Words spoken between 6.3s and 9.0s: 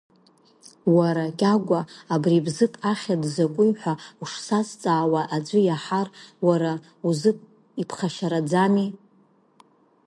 уара узы иԥхашьараӡами?!